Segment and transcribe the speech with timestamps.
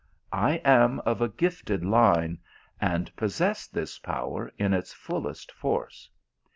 [0.33, 2.39] I am of a gifted line,
[2.79, 6.09] and possess this power in its fullest force.